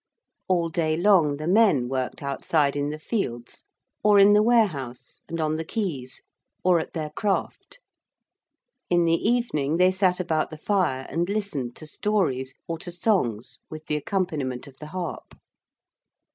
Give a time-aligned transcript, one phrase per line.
[0.47, 3.65] All day long the men worked outside in the fields,
[4.03, 6.23] or in the warehouse, and on the quays
[6.63, 7.79] or at their craft.
[8.89, 13.59] In the evening they sat about the fire and listened to stories, or to songs
[13.69, 15.35] with the accompaniment of the harp.